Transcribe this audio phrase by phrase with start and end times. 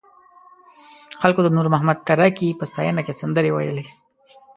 [1.21, 3.85] خلکو د نور محمد تره کي په ستاینه کې سندرې ویلې.